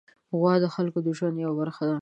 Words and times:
غوا 0.37 0.53
د 0.63 0.65
خلکو 0.75 0.99
د 1.03 1.07
ژوند 1.17 1.35
یوه 1.43 1.55
برخه 1.61 1.81
ده. 1.87 1.89